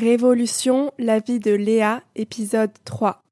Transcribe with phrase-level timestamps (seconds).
[0.00, 3.22] Révolution, la vie de Léa, épisode 3.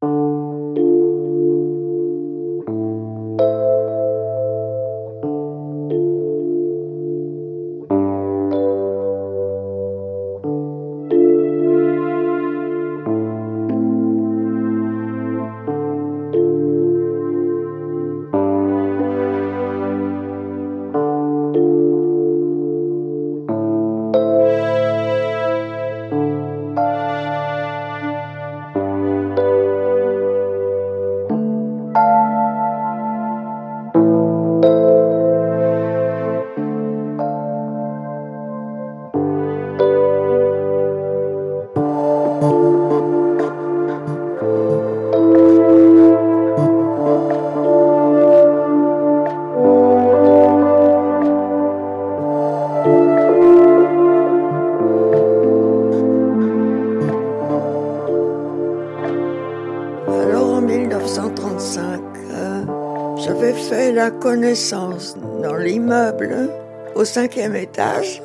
[64.28, 66.50] Connaissance dans l'immeuble
[66.94, 68.22] au cinquième étage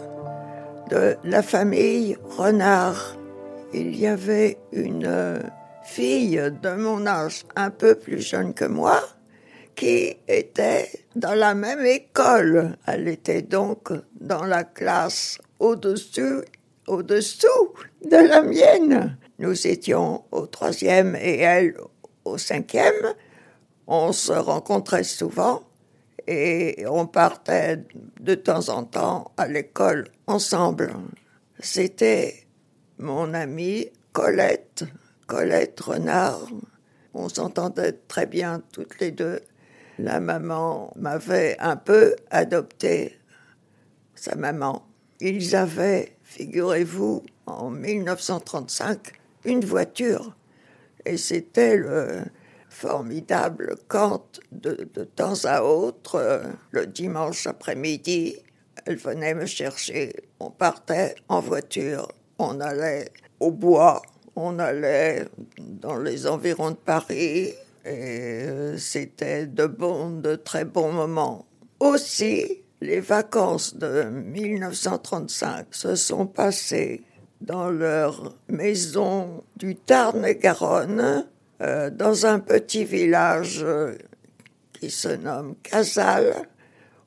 [0.90, 3.16] de la famille Renard.
[3.74, 5.40] Il y avait une
[5.86, 9.02] fille de mon âge, un peu plus jeune que moi,
[9.76, 12.76] qui était dans la même école.
[12.86, 16.42] Elle était donc dans la classe au-dessus,
[16.86, 17.70] au-dessous
[18.04, 19.18] de la mienne.
[19.40, 21.78] Nous étions au troisième et elle
[22.26, 23.14] au cinquième.
[23.88, 25.64] On se rencontrait souvent
[26.28, 27.84] et on partait
[28.20, 30.94] de temps en temps à l'école ensemble.
[31.60, 32.46] C'était
[32.98, 34.86] mon amie Colette,
[35.28, 36.48] Colette Renard.
[37.14, 39.42] On s'entendait très bien toutes les deux.
[40.00, 43.20] La maman m'avait un peu adopté,
[44.16, 44.88] sa maman.
[45.20, 49.14] Ils avaient, figurez-vous, en 1935,
[49.46, 50.36] une voiture.
[51.06, 52.24] Et c'était le
[52.74, 54.74] formidable quand, de,
[55.16, 58.36] temps à autre, le dimanche après-midi,
[58.86, 60.14] elle venait me chercher.
[60.40, 62.10] On partait en voiture.
[62.40, 63.10] On allait
[63.40, 64.02] au bois.
[64.36, 65.26] On allait
[65.58, 67.54] dans les environs de Paris.
[67.86, 71.46] Et euh, c'était de bons, de très bons moments.
[71.80, 77.04] Aussi, les vacances de 1935 se sont passées
[77.42, 81.28] dans leur maison du Tarn-et-Garonne,
[81.64, 83.96] euh, dans un petit village euh,
[84.74, 86.50] qui se nomme Casal,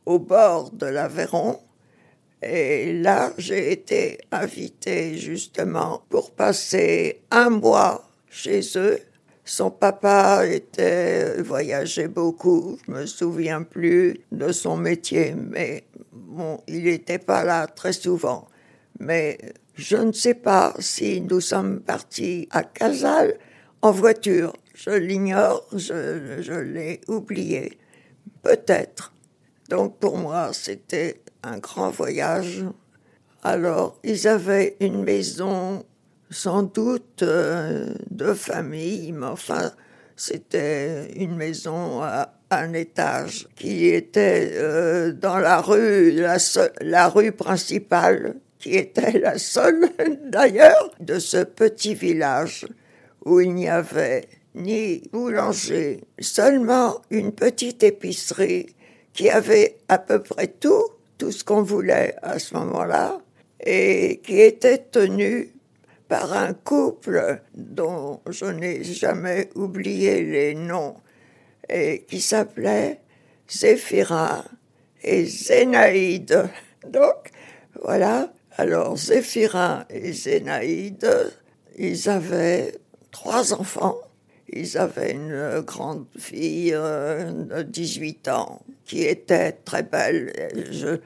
[0.06, 1.58] au bord de l'Aveyron.
[2.42, 8.98] Et là, j'ai été invité justement pour passer un mois chez eux.
[9.44, 12.78] Son papa était voyageait beaucoup.
[12.86, 18.48] Je me souviens plus de son métier, mais bon, il n'était pas là très souvent.
[19.00, 19.36] Mais
[19.74, 23.36] je ne sais pas si nous sommes partis à Casal
[23.82, 24.52] en voiture.
[24.74, 27.78] Je l'ignore, je, l'ai oublié.
[28.42, 29.12] Peut-être.
[29.68, 32.64] Donc pour moi, c'était un grand voyage.
[33.42, 35.84] Alors, ils avaient une maison
[36.30, 39.70] sans doute euh, de famille, mais enfin,
[40.16, 46.22] c'était une maison à un étage qui était euh, dans la rue,
[46.80, 49.88] la rue principale qui était la seule
[50.24, 52.66] d'ailleurs de ce petit village
[53.26, 58.74] où il n'y avait ni boulanger, seulement une petite épicerie
[59.12, 60.86] qui avait à peu près tout,
[61.18, 63.18] tout ce qu'on voulait à ce moment-là,
[63.58, 65.52] et qui était tenue
[66.08, 70.94] par un couple dont je n'ai jamais oublié les noms,
[71.68, 73.00] et qui s'appelait
[73.50, 74.44] Zéphirin
[75.02, 76.48] et Zénaïde.
[76.88, 77.30] Donc,
[77.82, 81.10] voilà, alors, Zéphirin et Zénaïde,
[81.76, 82.72] ils avaient
[83.16, 83.96] trois enfants.
[84.50, 90.34] Ils avaient une grande fille euh, de 18 ans qui était très belle.
[90.70, 90.98] Je,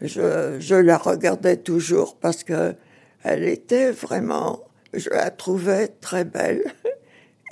[0.00, 2.74] je, je la regardais toujours parce que
[3.22, 6.64] elle était vraiment, je la trouvais très belle.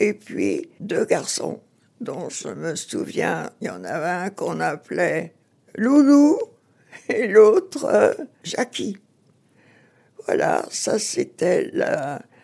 [0.01, 1.61] Et puis deux garçons
[2.01, 5.35] dont je me souviens, il y en avait un qu'on appelait
[5.77, 6.37] Loulou
[7.09, 8.97] et l'autre euh, Jackie.
[10.27, 11.71] Voilà, ça c'était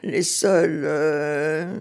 [0.06, 1.78] les seuls euh,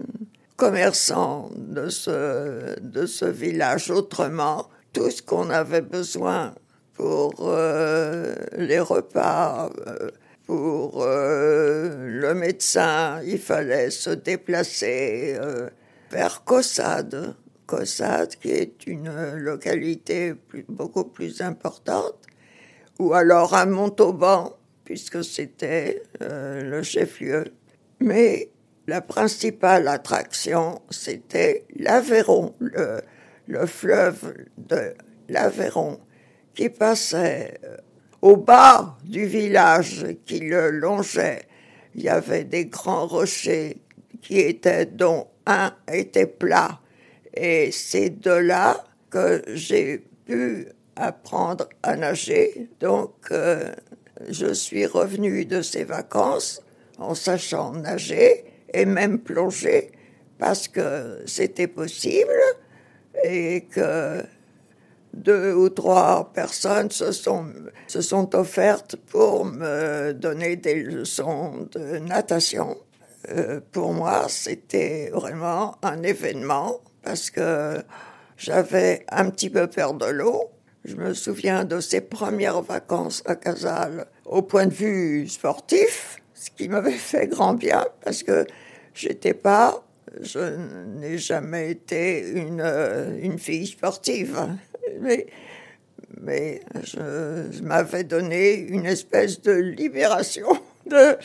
[0.56, 3.90] commerçants de ce, de ce village.
[3.90, 6.54] Autrement, tout ce qu'on avait besoin
[6.94, 10.10] pour euh, les repas, euh,
[10.46, 15.36] pour le médecin, il fallait se déplacer
[16.12, 17.34] vers Cossade.
[17.66, 20.34] Cossade, qui est une localité
[20.68, 22.14] beaucoup plus importante,
[23.00, 27.46] ou alors à Montauban, puisque c'était le chef-lieu.
[28.00, 28.50] Mais
[28.86, 33.00] la principale attraction, c'était l'Aveyron, le,
[33.46, 34.94] le fleuve de
[35.28, 35.98] l'Aveyron,
[36.54, 37.76] qui passait euh,
[38.22, 41.42] au bas du village qui le longeait.
[41.94, 43.78] Il y avait des grands rochers
[44.22, 46.80] qui étaient, dont un était plat.
[47.34, 52.68] Et c'est de là que j'ai pu apprendre à nager.
[52.80, 53.72] Donc, euh,
[54.28, 56.62] je suis revenu de ces vacances
[56.98, 59.92] en sachant nager et même plonger
[60.38, 62.40] parce que c'était possible
[63.24, 64.22] et que
[65.14, 67.46] deux ou trois personnes se sont,
[67.86, 72.76] se sont offertes pour me donner des leçons de natation.
[73.30, 77.82] Euh, pour moi, c'était vraiment un événement parce que
[78.36, 80.50] j'avais un petit peu peur de l'eau.
[80.84, 86.50] Je me souviens de ces premières vacances à Casal au point de vue sportif, ce
[86.50, 88.46] qui m'avait fait grand bien parce que
[88.94, 89.82] j'étais pas,
[90.20, 90.38] je
[90.98, 92.62] n'ai jamais été une,
[93.20, 94.38] une fille sportive,
[95.00, 95.26] mais,
[96.20, 100.48] mais je, m'avais donné une espèce de libération,
[100.86, 101.16] de,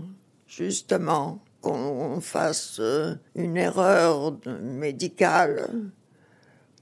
[0.47, 5.91] justement, qu'on fasse euh, une erreur médicale.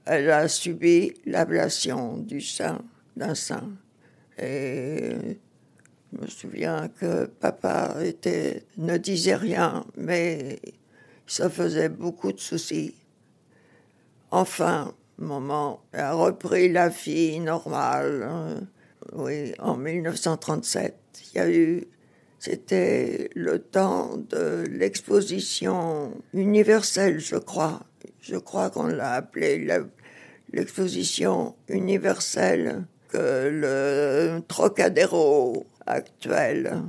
[0.05, 2.79] Elle a subi l'ablation du sein,
[3.17, 3.71] d'un sein.
[4.39, 5.39] Et
[6.13, 10.61] je me souviens que papa était, ne disait rien, mais
[11.27, 12.95] ça faisait beaucoup de soucis.
[14.31, 18.23] Enfin, maman a repris la vie normale.
[18.23, 18.61] Hein.
[19.13, 20.95] Oui, en 1937,
[21.33, 21.87] il y a eu
[22.43, 27.85] c'était le temps de l'exposition universelle, je crois.
[28.21, 29.65] Je crois qu'on l'a appelée
[30.53, 36.83] l'exposition universelle que le Trocadéro actuel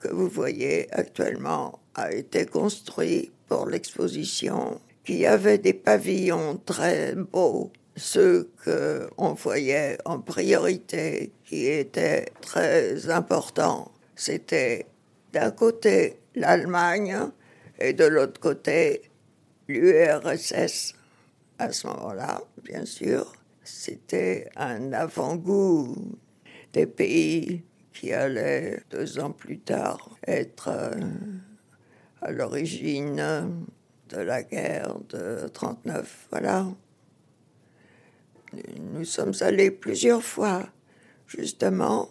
[0.00, 7.70] que vous voyez actuellement a été construit pour l'exposition, qui avait des pavillons très beaux,
[7.96, 14.84] ceux qu'on voyait en priorité, qui étaient très importants c'était
[15.32, 17.16] d'un côté l'Allemagne
[17.78, 19.00] et de l'autre côté
[19.66, 20.94] l'URSS.
[21.58, 23.32] À ce moment-là, bien sûr,
[23.62, 26.18] c'était un avant-goût
[26.72, 31.00] des pays qui allaient deux ans plus tard être euh,
[32.22, 33.16] à l'origine
[34.08, 36.28] de la guerre de 39.
[36.30, 36.66] Voilà.
[38.94, 40.66] Nous sommes allés plusieurs fois,
[41.26, 42.10] justement,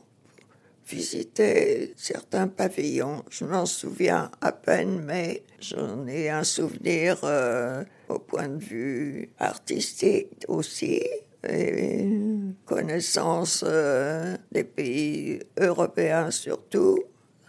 [0.88, 3.24] visiter certains pavillons.
[3.30, 9.30] Je m'en souviens à peine, mais j'en ai un souvenir euh, au point de vue
[9.38, 11.02] artistique aussi.
[11.48, 12.06] Et
[12.66, 17.00] connaissance euh, des pays européens surtout,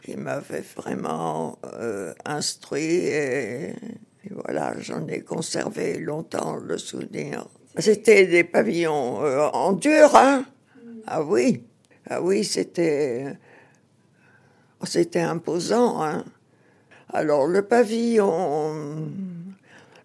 [0.02, 3.74] qui m'avait vraiment euh, instruit et,
[4.30, 7.48] voilà, j'en ai conservé longtemps le souvenir.
[7.78, 9.18] C'était des pavillons
[9.52, 10.44] en dur, hein
[11.06, 11.64] Ah oui,
[12.08, 13.36] ah oui, c'était
[14.84, 16.02] c'était imposant.
[16.02, 16.24] Hein.
[17.12, 19.08] Alors le pavillon,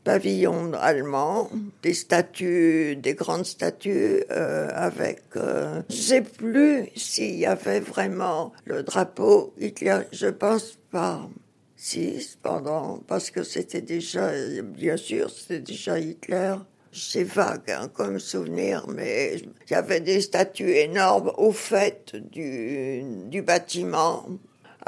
[0.06, 1.50] pavillon allemand,
[1.82, 8.54] des statues, des grandes statues euh, avec, euh, je sais plus s'il y avait vraiment
[8.66, 11.28] le drapeau Hitler, je pense pas.
[11.76, 14.32] si, pendant, parce que c'était déjà,
[14.64, 16.56] bien sûr, c'était déjà Hitler.
[16.98, 23.04] C'est vague hein, comme souvenir, mais il y avait des statues énormes au fait du,
[23.26, 24.26] du bâtiment.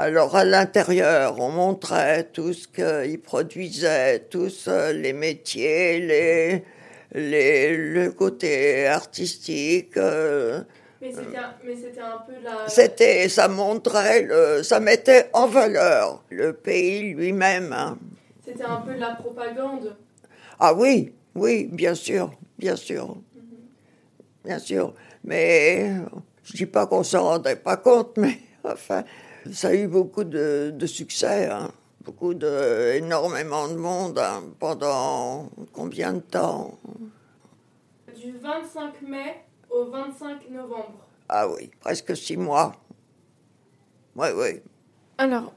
[0.00, 6.64] Alors à l'intérieur, on montrait tout ce qu'ils produisaient, tous euh, les métiers, les,
[7.12, 9.96] les, le côté artistique.
[9.96, 10.60] Euh,
[11.00, 11.36] mais c'était
[12.00, 12.68] un, peu la.
[12.68, 17.72] C'était, ça montrait, le, ça mettait en valeur le pays lui-même.
[17.72, 17.98] Hein.
[18.44, 19.96] C'était un peu de la propagande.
[20.60, 23.16] Ah oui, oui, bien sûr, bien sûr.
[23.16, 24.44] Mm-hmm.
[24.44, 24.94] Bien sûr.
[25.24, 25.90] Mais
[26.44, 29.02] je dis pas qu'on s'en rendait pas compte, mais enfin,
[29.52, 31.46] ça a eu beaucoup de, de succès.
[31.46, 31.70] Hein.
[32.04, 36.78] Beaucoup de, énormément de monde hein, pendant combien de temps?
[38.18, 41.06] Du 25 mai au 25 novembre.
[41.28, 42.76] Ah oui, presque six mois.
[44.16, 44.60] Oui, oui.
[45.18, 45.52] Alors,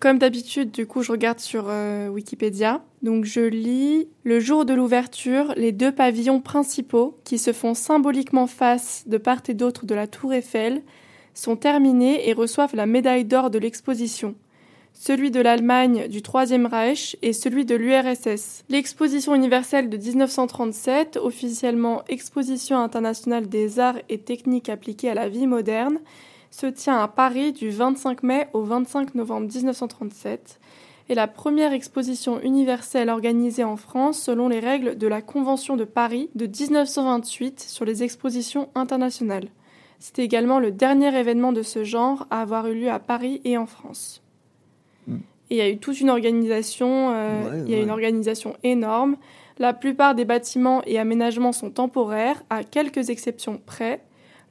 [0.00, 2.82] comme d'habitude, du coup, je regarde sur euh, Wikipédia.
[3.02, 8.46] Donc, je lis le jour de l'ouverture, les deux pavillons principaux qui se font symboliquement
[8.46, 10.82] face de part et d'autre de la Tour Eiffel
[11.34, 14.34] sont terminés et reçoivent la médaille d'or de l'exposition
[14.92, 18.64] celui de l'Allemagne du Troisième Reich et celui de l'URSS.
[18.68, 25.46] L'exposition universelle de 1937, officiellement Exposition internationale des arts et techniques appliquées à la vie
[25.46, 25.98] moderne,
[26.50, 30.60] se tient à Paris du 25 mai au 25 novembre 1937
[31.08, 35.84] est la première exposition universelle organisée en France selon les règles de la Convention de
[35.84, 39.48] Paris de 1928 sur les expositions internationales.
[40.00, 43.56] C'était également le dernier événement de ce genre à avoir eu lieu à Paris et
[43.56, 44.22] en France
[45.50, 49.16] il y a eu toute une organisation, euh, il y a une organisation énorme.
[49.58, 54.00] La plupart des bâtiments et aménagements sont temporaires, à quelques exceptions près.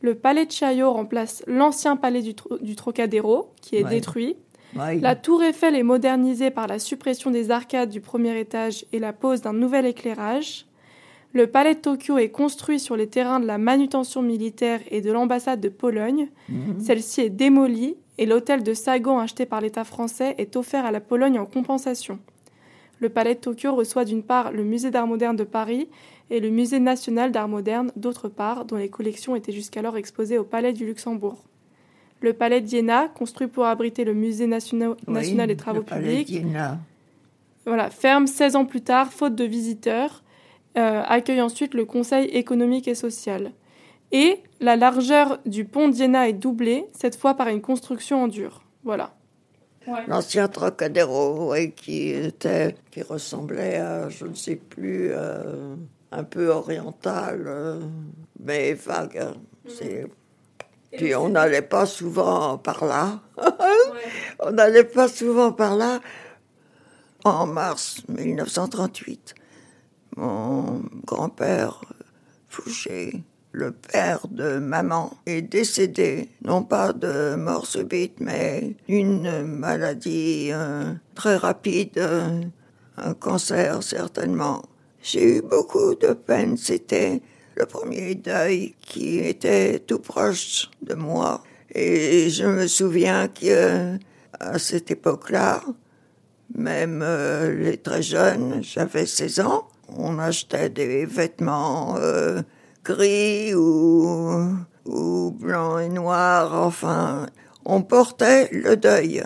[0.01, 4.36] Le palais de Chaillot remplace l'ancien palais du, du, Trocadéro, qui est détruit.
[4.75, 9.13] La tour Eiffel est modernisée par la suppression des arcades du premier étage et la
[9.13, 10.68] pose d'un nouvel éclairage.
[11.33, 15.12] Le palais de Tokyo est construit sur les terrains de la manutention militaire et de
[15.12, 16.29] l'ambassade de Pologne.
[16.50, 16.79] Mhm.
[16.79, 21.00] Celle-ci est démolie et l'hôtel de Sagan acheté par l'État français est offert à la
[21.00, 22.19] Pologne en compensation.
[23.00, 25.88] Le palais de Tokyo reçoit d'une part le musée d'art moderne de Paris
[26.29, 30.43] et le musée national d'art moderne d'autre part, dont les collections étaient jusqu'alors exposées au
[30.43, 31.45] palais du Luxembourg.
[32.21, 36.43] Le palais d'Iéna, construit pour abriter le musée national, des travaux publics,
[37.65, 40.24] voilà, ferme 16 ans plus tard, faute de visiteurs,
[40.79, 43.51] euh, accueille ensuite le Conseil économique et social.
[44.12, 48.63] Et la largeur du pont d'Iéna est doublée, cette fois par une construction en dur.
[48.83, 49.13] Voilà.
[50.07, 55.75] L'ancien Trocadéro, qui était, qui ressemblait à, je ne sais plus, euh,
[56.12, 57.79] un peu oriental, euh,
[58.39, 59.17] mais vague.
[59.17, 59.33] Hein.
[59.65, 60.07] Mhm.
[60.91, 63.19] Puis on n'allait pas souvent par là.
[64.39, 66.00] on n'allait pas souvent par là.
[67.24, 69.36] En mars 1938,
[70.19, 71.81] mon grand-père
[72.49, 80.51] Fouché le père de maman est décédé, non pas de mort subite, mais d'une maladie
[81.15, 81.99] très rapide,
[82.97, 84.61] un cancer certainement.
[85.01, 87.21] J'ai eu beaucoup de peine, c'était
[87.55, 91.43] le premier deuil qui était tout proche de moi.
[91.73, 93.97] Et je me souviens que
[94.39, 95.61] à cette époque-là,
[96.55, 99.67] même euh, les très jeunes, j'avais 16 ans,
[99.98, 101.98] on achetait des vêtements
[102.84, 104.55] gris ou,
[104.86, 107.27] ou blanc et noir, enfin,
[107.65, 109.24] on portait le deuil.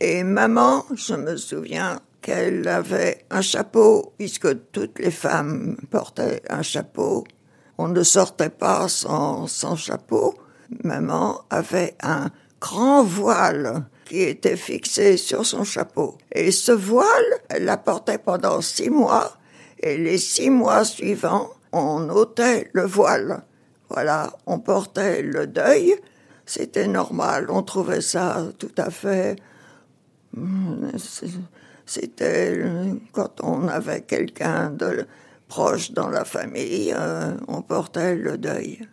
[0.00, 6.62] Et maman, je me souviens qu'elle avait un chapeau, puisque toutes les femmes portaient un
[6.62, 7.24] chapeau.
[7.76, 10.34] On ne sortait pas sans, sans chapeau.
[10.82, 12.30] Maman avait un
[12.60, 16.16] grand voile qui était fixé sur son chapeau.
[16.32, 17.06] Et ce voile,
[17.50, 19.36] elle la portait pendant six mois.
[19.86, 23.42] Et les six mois suivants, on ôtait le voile.
[23.90, 25.94] Voilà, on portait le deuil.
[26.46, 29.36] C'était normal, on trouvait ça tout à fait.
[30.32, 30.88] Hmm,
[31.84, 32.64] c'était
[33.12, 35.06] quand on avait quelqu'un de
[35.48, 38.88] proche dans la famille, euh, on portait le deuil.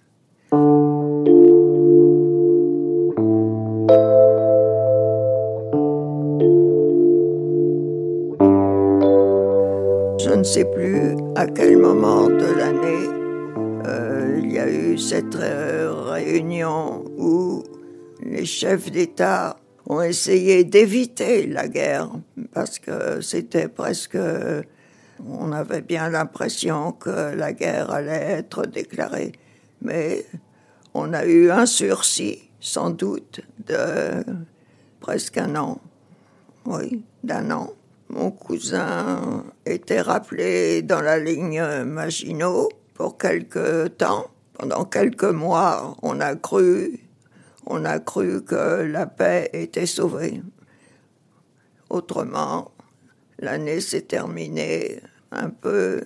[10.42, 13.08] Ne sais plus à quel moment de l'année
[13.86, 17.62] euh, il y a eu cette euh, réunion où
[18.24, 22.10] les chefs d'État ont essayé d'éviter la guerre
[22.54, 24.18] parce que c'était presque
[25.30, 29.34] on avait bien l'impression que la guerre allait être déclarée
[29.84, 30.26] mais
[30.96, 34.26] on a eu un sursis sans doute de
[35.02, 35.80] presque un an
[36.66, 37.70] oui, d'un an.
[38.14, 44.30] Mon cousin était rappelé dans la ligne Maginot pour quelque temps.
[44.54, 47.00] Pendant quelques mois, on a cru,
[47.66, 50.42] on a cru que la paix était sauvée.
[51.90, 52.72] Autrement,
[53.40, 55.00] l'année s'est terminée
[55.32, 56.02] un peu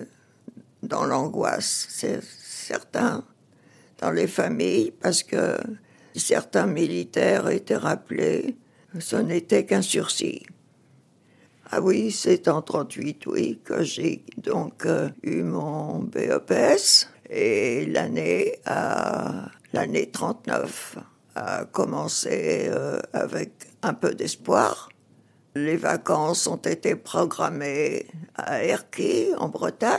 [0.84, 3.24] dans l'angoisse, c'est certain,
[3.98, 5.56] dans les familles, parce que
[6.14, 8.56] certains militaires étaient rappelés,
[9.00, 10.46] ce n'était qu'un sursis.
[11.72, 18.60] Ah oui, c'est en 38, oui, que j'ai donc euh, eu mon BEPS et l'année
[18.66, 20.98] à l'année 39
[21.34, 23.50] a commencé euh, avec
[23.82, 24.90] un peu d'espoir.
[25.56, 28.06] Les vacances ont été programmées
[28.36, 29.98] à Erquy, en Bretagne.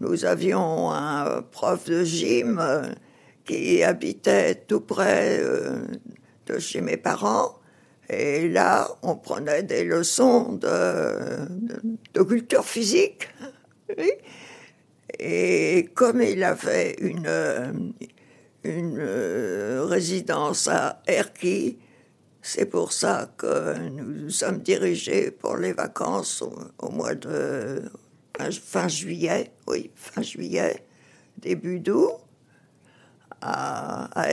[0.00, 2.86] Nous avions un prof de gym euh,
[3.44, 5.42] qui habitait tout près
[6.46, 7.58] de chez mes parents
[8.08, 13.28] et là, on prenait des leçons de, culture physique.
[15.18, 17.92] Et comme il avait une,
[18.64, 19.00] une
[19.88, 21.78] résidence à Erquy,
[22.40, 26.42] c'est pour ça que nous sommes dirigés pour les vacances
[26.78, 27.82] au, mois de
[28.38, 30.86] fin, juillet, oui, fin juillet,
[31.36, 32.12] début d'août,
[33.42, 34.28] à, à.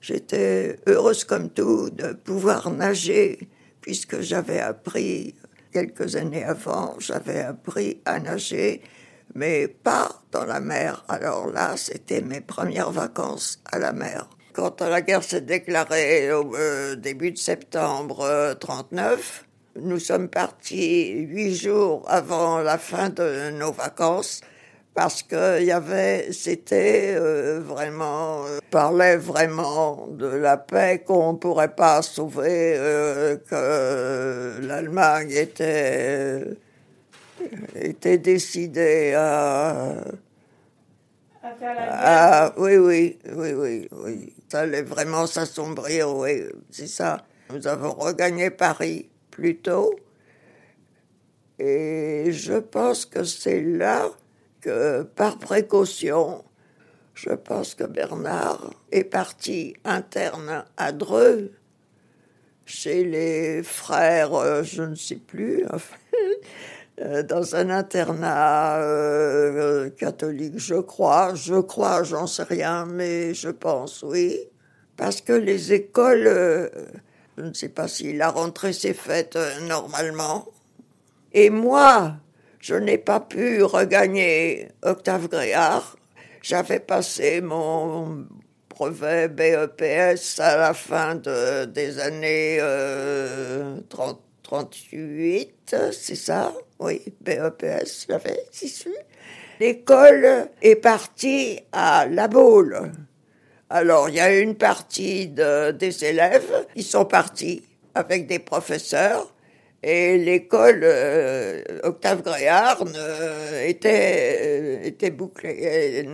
[0.00, 3.38] J'étais heureuse comme tout de pouvoir nager,
[3.80, 5.34] puisque j'avais appris,
[5.72, 8.82] quelques années avant, j'avais appris à nager,
[9.34, 11.04] mais pas dans la mer.
[11.08, 14.28] Alors là, c'était mes premières vacances à la mer.
[14.52, 19.44] Quand la guerre s'est déclarée au euh, début de septembre 39,
[19.76, 24.40] euh, nous sommes partis huit jours avant la fin de nos vacances
[24.94, 31.38] parce que y avait, c'était euh, vraiment, euh, parlait vraiment de la paix qu'on ne
[31.38, 36.44] pourrait pas sauver, euh, que l'Allemagne était
[37.74, 40.04] était décidée à,
[41.42, 42.52] à faire la guerre.
[42.58, 44.34] oui, oui, oui, oui, oui.
[44.50, 47.24] Ça allait vraiment s'assombrir, oui, c'est ça.
[47.52, 49.94] Nous avons regagné Paris plus tôt.
[51.58, 54.10] Et je pense que c'est là
[54.60, 56.44] que par précaution,
[57.14, 61.52] je pense que Bernard est parti interne à Dreux,
[62.70, 65.66] chez les frères, euh, je ne sais plus,
[67.00, 71.34] euh, dans un internat euh, catholique, je crois.
[71.34, 74.38] Je crois, j'en sais rien, mais je pense, oui.
[74.96, 76.70] Parce que les écoles,
[77.36, 80.46] je ne sais pas si la rentrée s'est faite normalement.
[81.32, 82.16] Et moi,
[82.60, 85.96] je n'ai pas pu regagner Octave Gréard.
[86.42, 88.26] J'avais passé mon
[88.68, 92.60] brevet BEPS à la fin de, des années
[93.88, 96.52] 30, 38, c'est ça?
[96.78, 98.90] Oui, BEPS, j'avais issu.
[99.60, 102.92] L'école est partie à La Baule.
[103.68, 107.62] Alors, il y a une partie de, des élèves, ils sont partis
[107.94, 109.32] avec des professeurs,
[109.82, 112.84] et l'école euh, Octave Gréard
[113.64, 116.06] était, euh, était bouclée,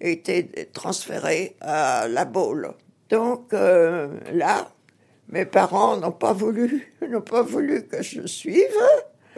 [0.00, 2.72] était transférée à la Baule.
[3.08, 4.70] Donc euh, là,
[5.30, 8.76] mes parents n'ont pas voulu, n'ont pas voulu que je suive.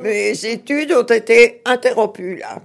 [0.02, 2.60] Mes études ont été interrompues là.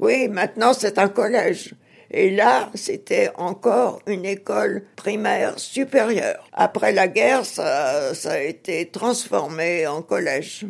[0.00, 1.74] Oui, maintenant c'est un collège.
[2.16, 6.48] Et là, c'était encore une école primaire supérieure.
[6.52, 10.64] Après la guerre, ça, ça a été transformé en collège.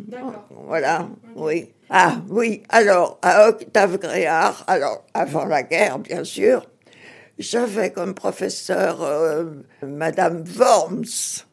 [0.49, 1.71] Voilà, oui.
[1.91, 6.65] Ah oui, alors à Octave Gréard, alors avant la guerre bien sûr,
[7.37, 9.45] j'avais comme professeur euh,
[9.85, 11.43] Madame Worms,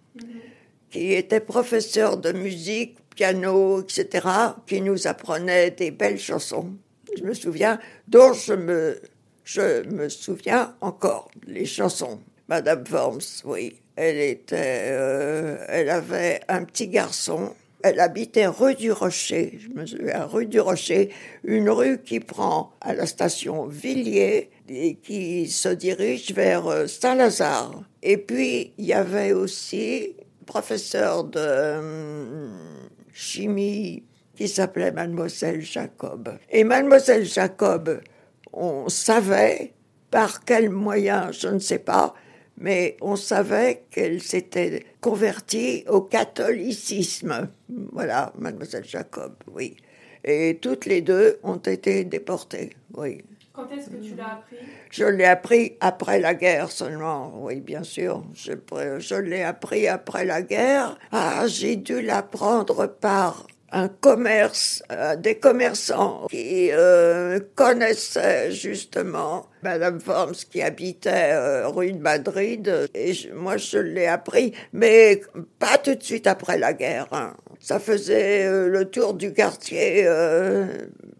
[0.90, 4.26] qui était professeure de musique, piano, etc.,
[4.66, 6.70] qui nous apprenait des belles chansons.
[7.14, 7.78] Je me souviens,
[8.08, 8.98] dont je me
[9.44, 12.20] je me souviens encore les chansons.
[12.48, 17.54] Madame Worms, oui, elle était, euh, elle avait un petit garçon.
[17.82, 21.10] Elle habitait rue du Rocher, je me souviens, rue du Rocher,
[21.42, 27.82] une rue qui prend à la station Villiers et qui se dirige vers euh, Saint-Lazare.
[28.02, 30.14] Et puis, il y avait aussi
[30.46, 32.52] professeur de hum,
[33.12, 34.04] chimie
[34.36, 36.38] qui s'appelait Mademoiselle Jacob.
[36.50, 38.00] Et Mademoiselle Jacob,
[38.52, 39.72] on savait
[40.10, 42.14] par quel moyen, je ne sais pas,
[42.58, 47.48] mais on savait qu'elle s'était convertie au catholicisme.
[47.92, 49.76] Voilà, mademoiselle Jacob, oui.
[50.24, 53.22] Et toutes les deux ont été déportées, oui.
[53.52, 54.56] Quand est-ce que tu l'as appris?
[54.90, 58.24] Je l'ai appris après la guerre seulement, oui, bien sûr.
[58.32, 58.52] Je,
[58.98, 60.98] je l'ai appris après la guerre.
[61.10, 69.98] Ah, j'ai dû l'apprendre par un commerce, euh, des commerçants qui euh, connaissaient justement Madame
[69.98, 72.88] Forms qui habitait euh, rue de Madrid.
[72.94, 75.22] Et moi, je l'ai appris, mais
[75.58, 77.08] pas tout de suite après la guerre.
[77.12, 77.34] Hein.
[77.60, 80.06] Ça faisait le tour du quartier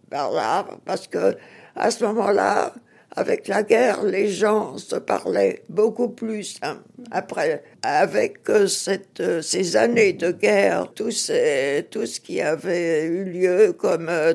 [0.09, 1.35] par là, parce que
[1.75, 2.73] à ce moment-là,
[3.15, 6.57] avec la guerre, les gens se parlaient beaucoup plus.
[6.63, 6.79] Hein.
[7.11, 8.67] Après, avec euh,
[9.19, 14.33] euh, ces années de guerre, tout, ce qui avait eu lieu comme, euh,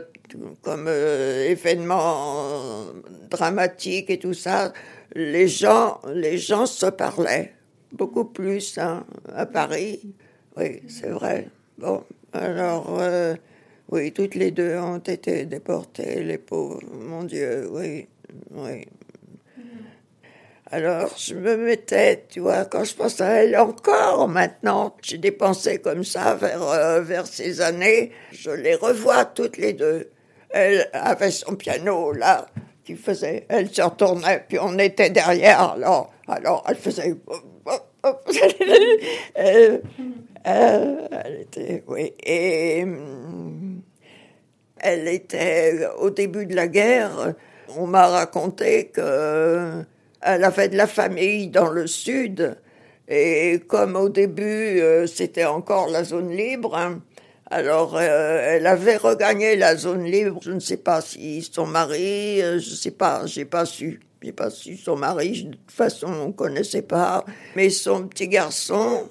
[0.62, 2.86] comme événement
[3.30, 4.72] dramatique et tout ça,
[5.14, 7.54] les gens, les gens se parlaient
[7.92, 10.00] beaucoup plus hein, à Paris.
[10.56, 11.48] Oui, c'est vrai.
[11.78, 13.00] Bon, alors,
[13.90, 18.06] oui, toutes les deux ont été déportées, les pauvres, mon Dieu, oui.
[18.50, 18.86] Oui.
[20.70, 25.32] Alors, je me mettais, tu vois, quand je pense à elle encore maintenant, j'ai des
[25.32, 30.10] pensées comme ça vers, euh, vers ces années, je les revois toutes les deux.
[30.50, 32.48] Elle avait son piano là,
[32.84, 37.14] qui faisait, elle se retournait, puis on était derrière, alors, alors elle faisait.
[39.34, 39.82] elle,
[40.44, 42.84] elle, était, oui, et
[44.80, 47.34] elle était au début de la guerre
[47.76, 49.84] on m'a raconté que
[50.20, 52.56] elle avait de la famille dans le sud
[53.08, 57.00] et comme au début euh, c'était encore la zone libre, hein,
[57.50, 60.40] alors euh, elle avait regagné la zone libre.
[60.42, 64.00] Je ne sais pas si son mari, euh, je ne sais pas, j'ai pas su.
[64.22, 67.24] J'ai pas su son mari, de toute façon on connaissait pas.
[67.56, 69.08] Mais son petit garçon,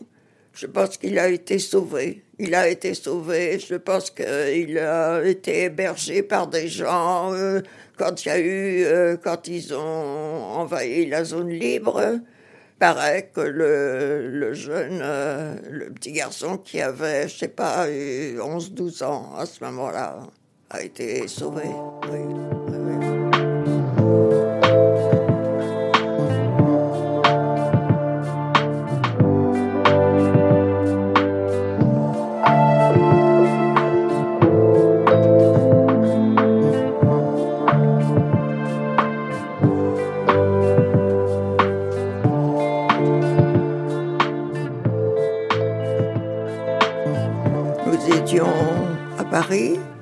[0.53, 2.23] je pense qu'il a été sauvé.
[2.37, 3.57] Il a été sauvé.
[3.57, 7.33] Je pense qu'il a été hébergé par des gens
[7.97, 12.19] quand il y a eu, euh, quand ils ont envahi la zone libre,
[12.79, 19.35] paraît que le, jeune, euh, le petit garçon qui avait, je sais pas, 11-12 ans
[19.37, 20.27] à ce moment-là,
[20.69, 21.63] a été sauvé.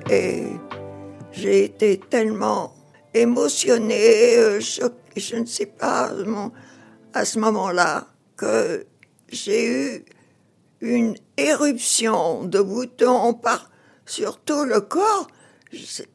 [0.08, 0.44] Et
[1.32, 2.72] j'ai été tellement
[3.12, 6.10] émotionnée, euh, je ne sais pas,
[7.12, 8.86] à ce moment-là, que
[9.28, 10.04] j'ai eu
[10.80, 13.70] une éruption de boutons par,
[14.04, 15.26] sur tout le corps.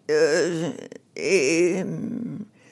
[0.10, 0.72] Euh,
[1.16, 1.84] et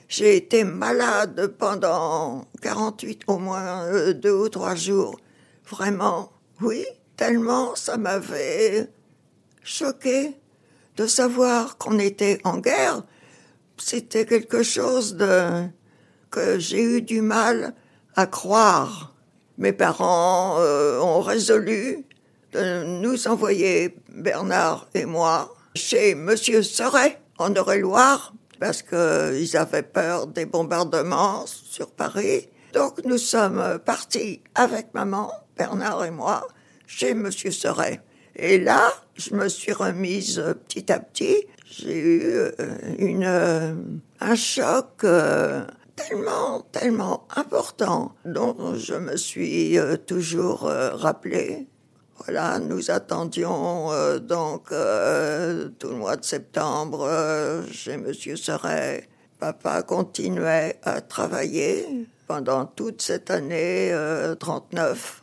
[0.08, 5.20] j'ai été malade pendant 48, au moins euh, deux ou trois jours.
[5.70, 6.86] Vraiment, oui,
[7.18, 8.90] tellement ça m'avait
[9.70, 10.36] choqué
[10.98, 13.04] de savoir qu'on était en guerre,
[13.78, 15.18] c'était quelque chose
[16.32, 17.74] que j'ai eu du mal
[18.16, 19.14] à croire.
[19.58, 22.06] Mes parents euh, ont résolu
[22.52, 30.28] de nous envoyer, Bernard et moi, chez Monsieur Seret, en Eure-et-Loire, parce qu'ils avaient peur
[30.28, 32.50] des bombardements sur Paris.
[32.74, 36.48] Donc nous sommes partis avec maman, Bernard et moi,
[36.88, 38.02] chez Monsieur Seret.
[38.42, 41.46] Et là, je me suis remise euh, petit à petit.
[41.70, 42.52] J'ai eu euh,
[42.98, 43.74] une, euh,
[44.22, 45.06] un choc
[45.98, 51.68] tellement, tellement important dont je me suis toujours rappelé.
[52.24, 57.10] Voilà, nous attendions donc tout le mois de septembre
[57.72, 59.10] chez Monsieur Serret.
[59.40, 63.94] Papa continuait à travailler pendant toute cette année
[64.40, 65.19] 39.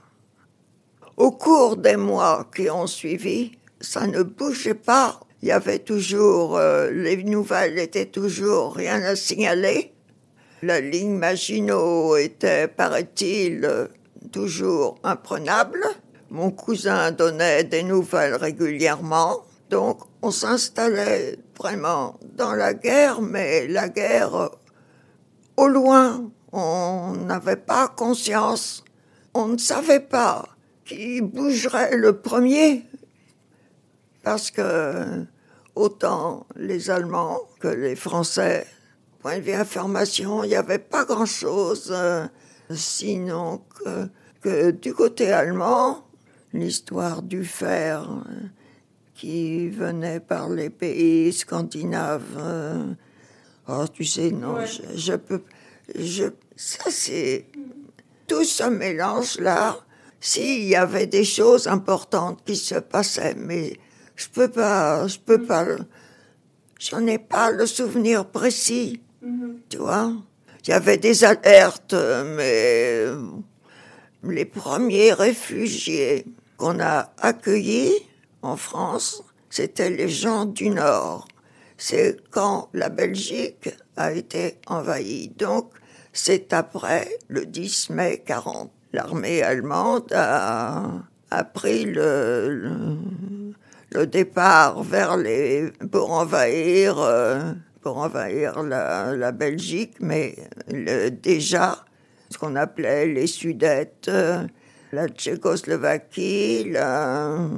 [1.17, 5.19] Au cours des mois qui ont suivi, ça ne bougeait pas.
[5.41, 9.95] Il y avait toujours, euh, les nouvelles étaient toujours rien à signaler.
[10.61, 13.89] La ligne Maginot était, paraît-il,
[14.31, 15.87] toujours imprenable.
[16.29, 19.41] Mon cousin donnait des nouvelles régulièrement.
[19.71, 24.51] Donc on s'installait vraiment dans la guerre, mais la guerre
[25.57, 26.31] au loin.
[26.53, 28.85] On n'avait pas conscience.
[29.33, 30.56] On ne savait pas
[30.87, 32.85] qui bougerait le premier,
[34.23, 35.27] parce que
[35.75, 38.67] autant les Allemands que les Français,
[39.21, 42.27] point de vue information, il n'y avait pas grand-chose, euh,
[42.71, 44.09] sinon que,
[44.41, 46.07] que, du côté allemand,
[46.53, 48.47] l'histoire du fer euh,
[49.15, 52.37] qui venait par les pays scandinaves.
[52.39, 52.95] Euh,
[53.69, 55.43] Oh, tu sais, non, je, je, peux.
[55.95, 57.47] Je, ça, c'est.
[58.29, 59.79] Tout ce mélange-là,
[60.21, 63.79] s'il y avait des choses importantes qui se passaient, mais
[64.17, 65.07] je peux pas.
[65.07, 65.67] Je peux pas.
[66.79, 69.01] J'en ai pas le souvenir précis.
[69.25, 69.55] Mm-hmm.
[69.69, 70.13] Tu vois
[70.65, 73.07] Il y avait des alertes, mais
[74.23, 76.27] les premiers réfugiés
[76.57, 77.95] qu'on a accueillis
[78.43, 81.29] en France, c'était les gens du Nord.
[81.79, 85.29] C'est quand la Belgique a été envahie.
[85.29, 85.73] Donc,
[86.13, 88.71] c'est après le 10 mai 40.
[88.97, 92.97] L'armée allemande a, pris le,
[94.07, 94.83] départ
[95.93, 100.35] pour envahir, euh, pour envahir la, Belgique, mais
[101.23, 101.85] déjà,
[102.31, 104.11] ce qu'on appelait les Sudètes,
[104.93, 107.51] la Tchécoslovaquie, la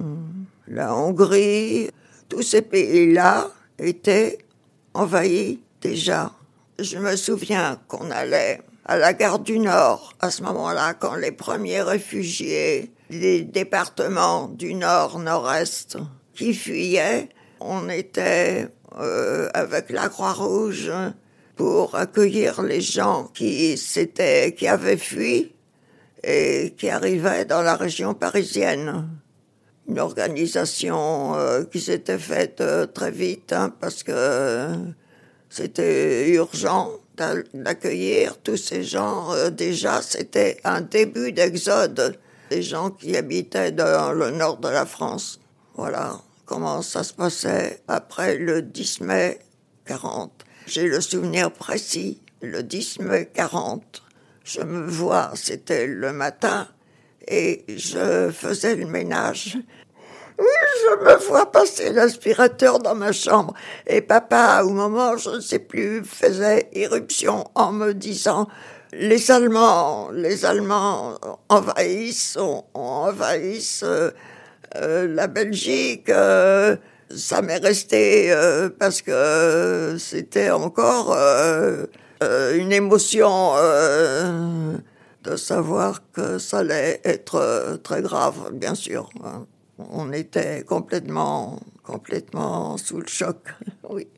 [0.92, 1.88] Hongrie,
[2.28, 3.46] tous ces pays-là
[3.78, 4.38] étaient
[4.92, 6.32] envahis déjà.
[6.80, 11.30] Je me souviens qu'on allait à la gare du Nord à ce moment-là, quand les
[11.30, 15.98] premiers réfugiés des départements du Nord, Nord-Est
[16.34, 17.28] qui fuyaient,
[17.60, 20.90] on était euh, avec la Croix-Rouge
[21.54, 25.54] pour accueillir les gens qui s'étaient, qui avaient fui
[26.24, 29.06] et qui arrivaient dans la région parisienne.
[29.86, 34.68] Une organisation euh, qui s'était faite euh, très vite hein, parce que
[35.50, 36.90] c'était urgent
[37.54, 39.32] d'accueillir tous ces gens.
[39.32, 42.18] Euh, déjà, c'était un début d'exode
[42.50, 45.40] des gens qui habitaient dans le nord de la France.
[45.74, 49.38] Voilà comment ça se passait après le 10 mai
[49.84, 50.32] 40.
[50.66, 54.02] J'ai le souvenir précis, le 10 mai 40.
[54.44, 56.68] Je me vois, c'était le matin,
[57.26, 59.58] et je faisais le ménage.
[60.38, 63.54] Je me vois passer l'aspirateur dans ma chambre.
[63.86, 68.46] Et papa, au moment, je ne sais plus, faisait irruption en me disant
[68.92, 72.38] les Allemands, les Allemands envahissent,
[72.74, 74.10] envahissent euh,
[74.76, 76.08] euh, la Belgique.
[76.08, 76.76] Euh,
[77.14, 81.86] ça m'est resté euh, parce que c'était encore euh,
[82.54, 83.54] une émotion
[85.24, 89.10] de savoir que ça allait être très grave, bien sûr.
[89.78, 93.36] On était complètement, complètement sous le choc.
[93.90, 94.08] oui.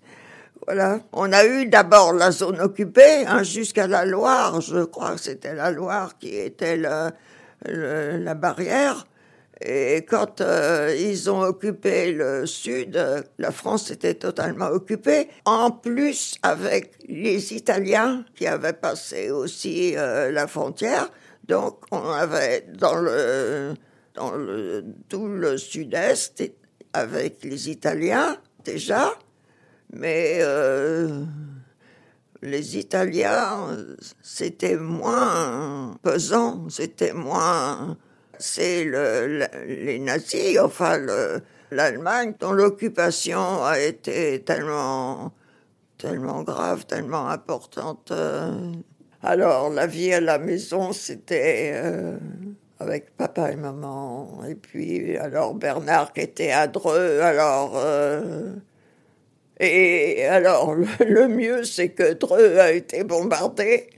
[0.66, 1.00] Voilà.
[1.12, 4.60] On a eu d'abord la zone occupée hein, jusqu'à la Loire.
[4.60, 9.06] Je crois que c'était la Loire qui était la barrière.
[9.62, 12.98] Et quand euh, ils ont occupé le sud,
[13.38, 15.28] la France était totalement occupée.
[15.44, 21.10] En plus, avec les Italiens qui avaient passé aussi euh, la frontière,
[21.46, 23.74] donc on avait dans le
[24.20, 26.42] dans le tout le sud-est
[26.92, 29.14] avec les Italiens déjà,
[29.94, 31.24] mais euh,
[32.42, 33.76] les Italiens
[34.22, 37.96] c'était moins pesant, c'était moins
[38.38, 40.98] c'est le, les nazis, enfin
[41.70, 45.32] l'Allemagne, dont l'occupation a été tellement,
[45.98, 48.10] tellement grave, tellement importante.
[48.10, 48.72] Euh.
[49.22, 52.16] Alors la vie à la maison, c'était euh,
[52.80, 57.72] avec papa et maman, et puis alors Bernard qui était à Dreux, alors.
[57.76, 58.54] Euh,
[59.62, 63.90] et alors, le mieux, c'est que Dreux a été bombardé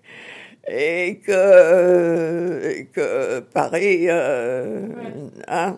[0.68, 4.88] et que, que Paris, euh,
[5.46, 5.76] hein,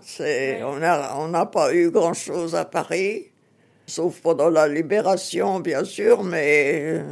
[0.62, 3.26] on n'a on n'a pas eu grand-chose à Paris,
[3.86, 7.02] sauf pendant la libération, bien sûr, mais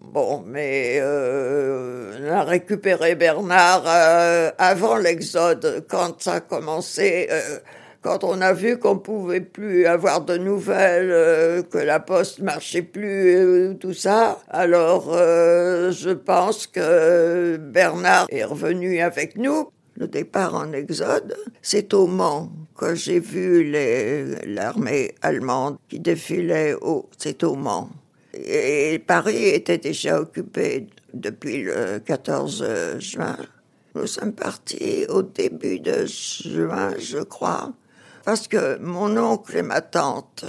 [0.00, 7.28] bon, mais euh, on a récupéré Bernard euh, avant l'Exode, quand ça a commencé
[8.04, 12.82] quand on a vu qu'on pouvait plus avoir de nouvelles, euh, que la poste marchait
[12.82, 19.70] plus, euh, tout ça, alors euh, je pense que Bernard est revenu avec nous.
[19.96, 23.72] Le départ en exode, c'est au Mans que j'ai vu
[24.44, 27.88] l'armée allemande qui défilait au, c'est au Mans.
[28.36, 33.36] Et Paris était déjà occupé depuis le 14 juin.
[33.94, 37.72] Nous sommes partis au début de juin, je crois
[38.24, 40.44] parce que mon oncle et ma tante,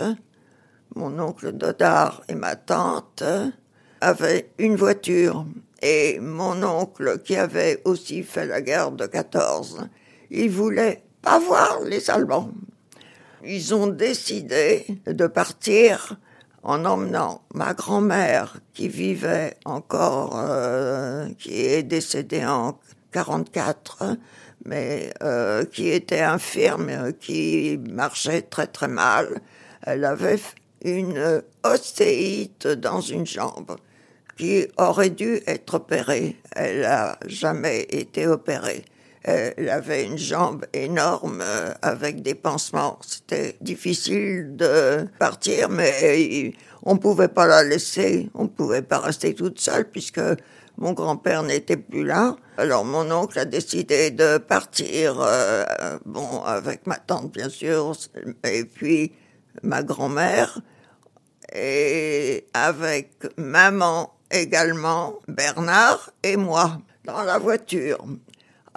[0.96, 3.24] mon oncle Dodard et ma tante,
[4.02, 5.46] avaient une voiture.
[5.82, 9.88] Et mon oncle, qui avait aussi fait la guerre de 14,
[10.32, 12.52] il voulait pas voir les Allemands.
[13.44, 16.18] Ils ont décidé de partir
[16.66, 22.80] en emmenant ma grand-mère qui vivait encore, euh, qui est décédée en
[23.12, 24.18] 44,
[24.66, 29.42] mais euh, qui était infirme, qui marchait très très mal.
[29.84, 30.40] Elle avait
[30.84, 33.78] une ostéite dans une jambe
[34.36, 36.36] qui aurait dû être opérée.
[36.56, 38.84] Elle n'a jamais été opérée.
[39.28, 43.00] Elle avait une jambe énorme euh, avec des pansements.
[43.02, 48.30] C'était difficile de partir, mais on pouvait pas la laisser.
[48.36, 50.22] On pouvait pas rester toute seule puisque
[50.78, 52.36] mon grand-père n'était plus là.
[52.58, 55.66] Alors mon oncle a décidé de partir, euh,
[56.06, 57.94] bon, avec ma tante bien sûr,
[58.44, 59.12] et puis
[59.64, 60.60] ma grand-mère,
[61.52, 68.06] et avec maman également, Bernard et moi, dans la voiture.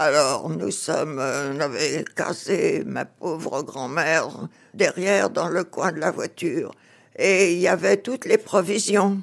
[0.00, 4.28] Alors nous sommes, euh, on avait cassé ma pauvre grand-mère
[4.72, 6.70] derrière dans le coin de la voiture,
[7.16, 9.20] et il y avait toutes les provisions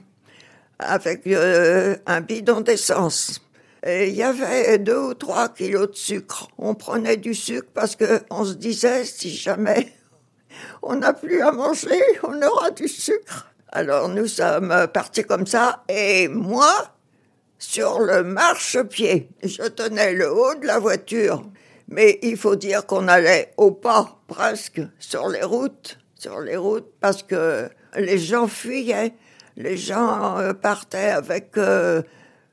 [0.78, 3.40] avec euh, un bidon d'essence.
[3.86, 6.50] Et il y avait deux ou trois kilos de sucre.
[6.58, 9.94] On prenait du sucre parce que on se disait si jamais
[10.84, 13.50] on n'a plus à manger, on aura du sucre.
[13.72, 16.95] Alors nous sommes partis comme ça et moi,
[17.58, 21.44] sur le marchepied, je tenais le haut de la voiture.
[21.88, 26.92] Mais il faut dire qu'on allait au pas presque sur les routes, sur les routes
[27.00, 29.14] parce que les gens fuyaient
[29.58, 31.58] les gens euh, partaient avec.
[31.58, 32.02] Euh,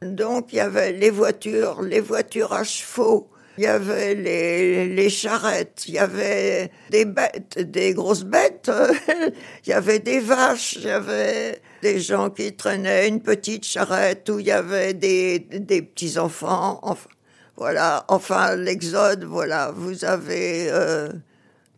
[0.01, 5.09] donc il y avait les voitures, les voitures à chevaux, il y avait les, les
[5.09, 8.71] charrettes, il y avait des bêtes, des grosses bêtes,
[9.67, 14.29] il y avait des vaches, il y avait des gens qui traînaient une petite charrette
[14.31, 16.79] où il y avait des, des petits enfants.
[16.83, 17.11] Enfin,
[17.57, 21.13] voilà, enfin l'exode, voilà, vous avez euh,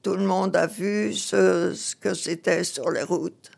[0.02, 3.50] tout le monde a vu ce, ce que c'était sur les routes.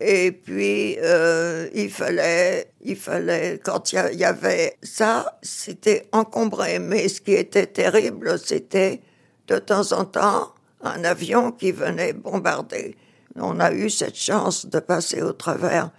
[0.00, 6.78] Et puis, euh, il fallait, il fallait, quand il y, avait ça, c'était encombré.
[6.78, 9.00] Mais ce qui était terrible, c'était
[9.48, 12.96] de temps en temps un avion qui venait bombarder.
[13.40, 15.90] On a eu cette chance de passer au travers.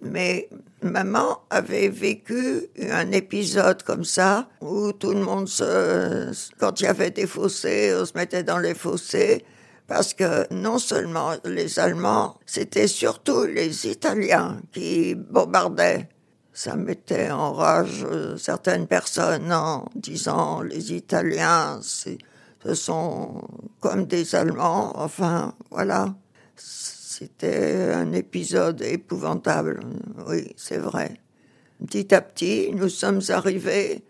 [0.00, 0.48] Mais
[0.82, 6.86] maman avait vécu un épisode comme ça, où tout le monde se, quand il y
[6.86, 9.44] avait des fossés, on se mettait dans les fossés,
[9.86, 16.08] parce que non seulement les Allemands, c'était surtout les Italiens qui bombardaient.
[16.52, 23.42] Ça mettait en rage euh, certaines personnes en disant les Italiens, ce sont
[23.80, 24.92] comme des Allemands.
[24.94, 26.14] Enfin, voilà.
[26.56, 29.80] C'était un épisode épouvantable.
[30.26, 31.20] Oui, c'est vrai.
[31.86, 34.02] Petit à petit, nous sommes arrivés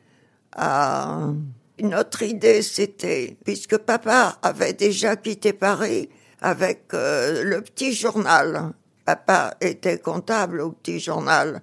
[0.57, 1.29] à
[1.81, 6.09] notre idée, c'était, puisque papa avait déjà quitté Paris
[6.41, 8.73] avec euh, le petit journal,
[9.05, 11.63] papa était comptable au petit journal,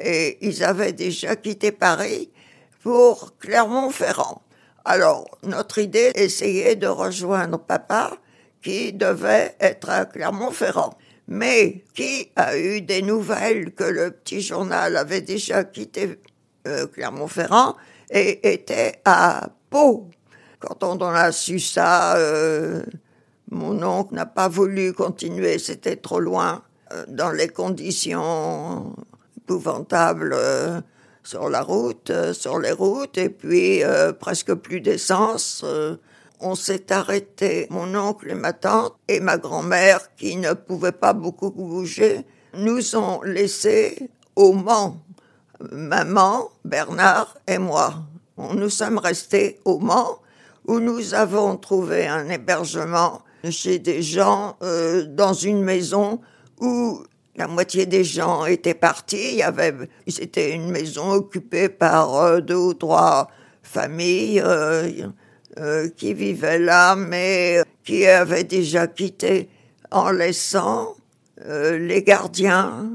[0.00, 2.30] et ils avaient déjà quitté Paris
[2.82, 4.42] pour Clermont-Ferrand.
[4.84, 8.16] Alors, notre idée, essayait de rejoindre papa,
[8.62, 10.94] qui devait être à Clermont-Ferrand.
[11.28, 16.18] Mais qui a eu des nouvelles que le petit journal avait déjà quitté
[16.66, 17.76] euh, Clermont-Ferrand
[18.10, 20.10] et était à Pau.
[20.60, 22.82] Quand on en a su ça, euh,
[23.50, 28.94] mon oncle n'a pas voulu continuer, c'était trop loin, euh, dans les conditions
[29.38, 30.36] épouvantables
[31.24, 33.82] sur la route, sur les routes, et puis
[34.20, 35.64] presque plus d'essence.
[36.42, 41.12] On s'est arrêté, mon oncle et ma tante et ma grand-mère, qui ne pouvaient pas
[41.12, 45.02] beaucoup bouger, nous ont laissés au Mans
[45.70, 47.94] maman, Bernard et moi.
[48.54, 50.18] Nous sommes restés au Mans
[50.66, 56.20] où nous avons trouvé un hébergement chez des gens euh, dans une maison
[56.60, 57.02] où
[57.36, 59.42] la moitié des gens étaient partis.
[60.06, 63.28] C'était une maison occupée par euh, deux ou trois
[63.62, 64.88] familles euh,
[65.96, 69.48] qui vivaient là, mais qui avaient déjà quitté
[69.90, 70.94] en laissant
[71.46, 72.88] les gardiens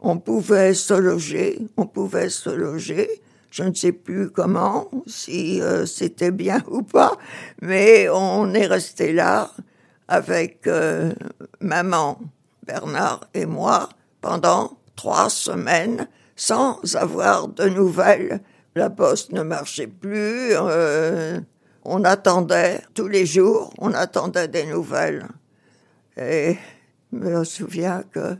[0.00, 3.22] on pouvait se loger, on pouvait se loger.
[3.50, 7.16] Je ne sais plus comment, si euh, c'était bien ou pas,
[7.60, 9.50] mais on est resté là
[10.08, 11.12] avec euh,
[11.60, 12.20] maman,
[12.64, 13.88] Bernard et moi
[14.20, 18.40] pendant trois semaines sans avoir de nouvelles.
[18.74, 20.52] La poste ne marchait plus.
[21.88, 25.28] On attendait tous les jours, on attendait des nouvelles.
[26.16, 26.56] Et
[27.12, 28.36] je me souviens que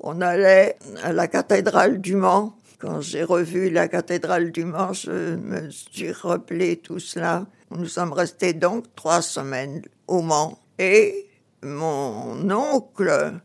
[0.00, 2.54] on allait à la cathédrale du Mans.
[2.78, 7.46] Quand j'ai revu la cathédrale du Mans, je me suis rappelé tout cela.
[7.70, 10.58] Nous sommes restés donc trois semaines au Mans.
[10.78, 11.30] Et
[11.62, 13.40] mon oncle,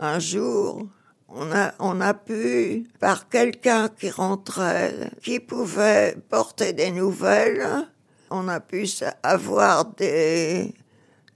[0.00, 0.88] un jour,
[1.28, 7.86] on a, on a pu, par quelqu'un qui rentrait, qui pouvait porter des nouvelles,
[8.32, 8.88] on a pu
[9.22, 10.74] avoir des,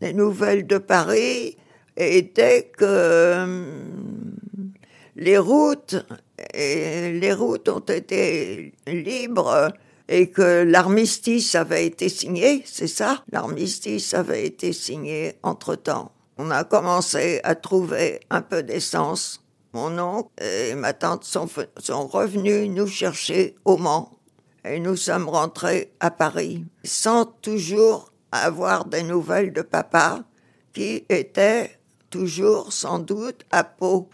[0.00, 1.56] nouvelles de Paris
[1.96, 3.46] Et dès que
[5.16, 5.96] les routes,
[6.54, 9.72] les routes ont été libres
[10.08, 13.24] et que l'armistice avait été signé, c'est ça?
[13.32, 16.12] L'armistice avait été signé entre-temps.
[16.38, 19.42] On a commencé à trouver un peu d'essence.
[19.72, 24.15] Mon oncle et ma tante sont, sont revenus nous chercher au Mans
[24.68, 30.24] et nous sommes rentrés à Paris sans toujours avoir des nouvelles de papa
[30.72, 31.78] qui était
[32.10, 34.08] toujours sans doute à Pau.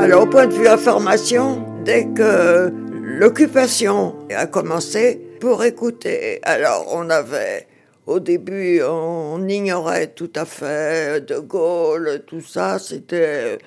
[0.00, 7.10] Alors, au point de vue information, dès que l'occupation a commencé, pour écouter, alors on
[7.10, 7.66] avait,
[8.08, 13.58] au début, on ignorait tout à fait De Gaulle, tout ça, c'était,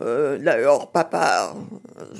[0.00, 1.52] euh, d'ailleurs, papa,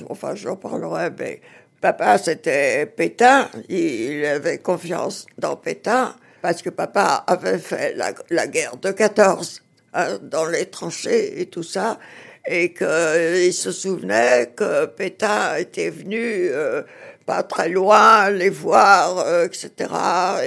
[0.09, 1.39] enfin j'en parlerai, mais
[1.79, 7.95] papa c'était Pétain, il avait confiance dans Pétain, parce que papa avait fait
[8.29, 9.61] la, guerre de 14
[9.93, 11.97] hein, dans les tranchées et tout ça,
[12.45, 16.81] et qu'il se souvenait que Pétain était venu euh,
[17.29, 19.69] pas très loin les voir, euh, etc.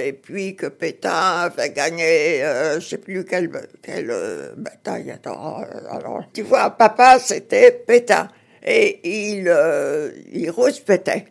[0.03, 3.49] Et puis que Pétain avait gagné, euh, je sais plus quelle,
[3.81, 4.11] quelle
[4.57, 5.09] bataille.
[5.09, 8.27] Attends, alors, tu vois, papa, c'était Pétain.
[8.61, 9.49] Et il,
[10.33, 11.27] il rouspétait.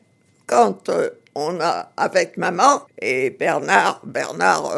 [0.46, 0.90] Quand
[1.34, 4.72] on a, avec maman et Bernard, Bernard,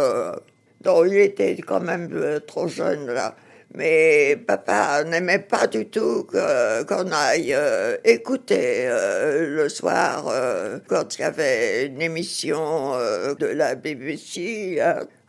[0.81, 3.37] dont il était quand même trop jeune là,
[3.75, 11.19] mais papa n'aimait pas du tout qu'on aille euh, écouter euh, le soir euh, quand
[11.19, 12.93] il y avait une émission
[13.39, 14.81] de la BBC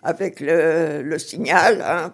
[0.03, 1.81] avec le, signal.
[1.81, 2.13] Hein,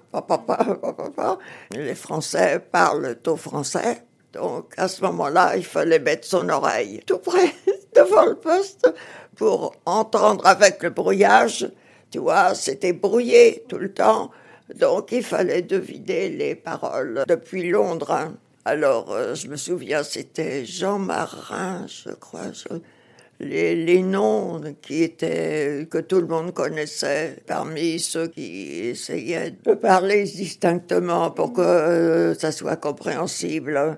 [1.71, 4.03] Les Français parlent au français.
[4.31, 7.53] Donc à ce moment-là, il fallait mettre son oreille tout près
[7.93, 8.89] devant le poste
[9.35, 11.69] pour entendre avec le brouillage.
[12.09, 14.31] Tu vois, c'était brouillé tout le temps.
[14.75, 18.11] Donc il fallait deviner les paroles depuis Londres.
[18.11, 18.35] Hein.
[18.65, 22.51] Alors euh, je me souviens, c'était Jean Marin, je crois.
[23.43, 30.25] Les, noms qui étaient que tout le monde connaissait parmi ceux qui essayaient de parler
[30.25, 33.97] distinctement pour que euh, ça soit compréhensible.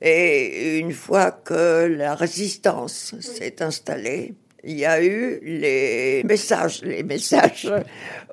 [0.00, 7.02] Et une fois que la résistance s'est installée, il y a eu les messages, les
[7.02, 7.70] messages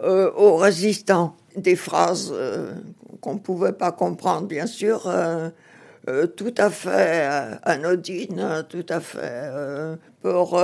[0.02, 2.74] euh, aux résistants des phrases euh,
[3.22, 5.50] qu'on ne pouvait pas comprendre, bien sûr, euh,
[6.08, 7.28] euh, tout à fait
[7.64, 9.52] anodines, tout à fait
[10.22, 10.60] pour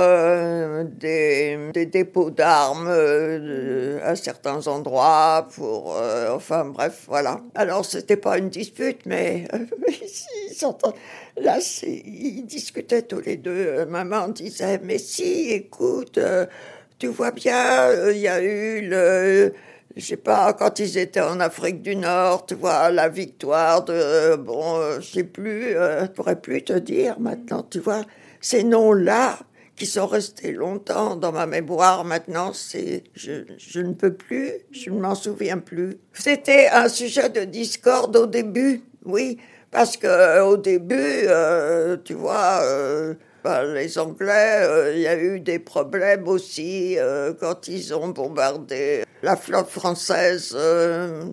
[1.00, 5.96] des, des, dépôts d'armes à certains endroits, pour
[6.30, 7.40] enfin bref, voilà.
[7.54, 9.48] Alors c'était pas une dispute, mais
[11.36, 13.84] là ils discutaient tous les deux.
[13.86, 16.20] Maman disait mais si, écoute,
[16.98, 19.52] tu vois bien, il y a eu le
[19.96, 24.36] je sais pas, quand ils étaient en Afrique du Nord, tu vois, la victoire de,
[24.36, 28.02] bon, euh, je sais plus, euh, je pourrais plus te dire maintenant, tu vois,
[28.40, 29.38] ces noms-là
[29.76, 34.90] qui sont restés longtemps dans ma mémoire maintenant, c'est, je, je ne peux plus, je
[34.90, 35.98] ne m'en souviens plus.
[36.12, 39.38] C'était un sujet de discorde au début, oui,
[39.70, 42.62] parce que euh, au début, euh, tu vois,
[43.44, 46.96] ben, les Anglais, il y a eu des problèmes aussi
[47.40, 51.24] quand ils ont bombardé la flotte française, euh,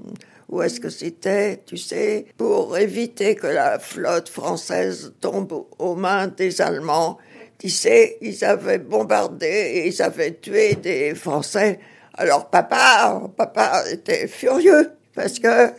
[0.48, 6.28] où est-ce que c'était, tu sais, pour éviter que la flotte française tombe aux mains
[6.28, 7.18] des Allemands.
[7.58, 11.80] Tu sais, ils avaient bombardé et ils avaient tué des Français.
[12.14, 15.72] Alors papa, papa était furieux parce que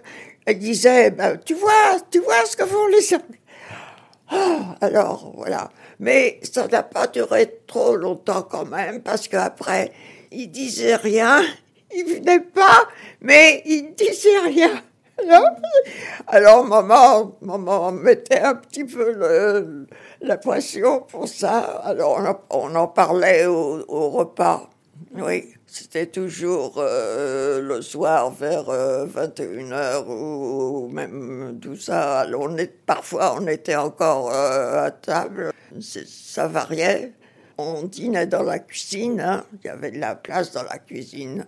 [0.47, 3.17] il disait, ben, tu vois, tu vois ce que font les.
[4.31, 5.71] Ah, alors voilà.
[6.01, 9.93] Mais ça n'a pas duré trop longtemps quand même parce qu'après,
[10.33, 11.43] il disait rien
[11.95, 12.89] il venait pas,
[13.21, 14.83] mais il disait rien.
[16.27, 19.87] Alors, maman, maman mettait un petit peu
[20.21, 21.59] la pression pour ça.
[21.85, 22.21] Alors
[22.51, 24.71] on, en parlait au, repas.
[25.17, 32.21] Oui, c'était toujours euh, le soir vers 21h euh, ou, même tout ça.
[32.21, 32.49] Alors
[32.87, 35.53] parfois on était encore euh, à table.
[35.81, 37.13] Ça variait.
[37.59, 39.21] On dînait dans la cuisine.
[39.21, 39.45] Hein.
[39.63, 41.45] Il y avait de la place dans la cuisine.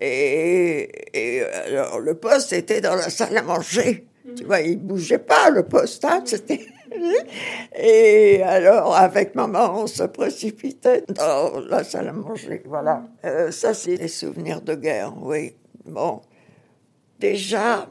[0.00, 4.06] Et, alors, le poste était dans la salle à manger.
[4.36, 6.60] Tu vois, il bougeait pas, le poste, hein, c'était...
[7.78, 12.62] Et alors, avec maman, on se précipitait dans la salle à manger.
[12.66, 13.04] Voilà.
[13.24, 15.54] Euh, ça, c'est des souvenirs de guerre, oui.
[15.84, 16.20] Bon.
[17.18, 17.88] Déjà,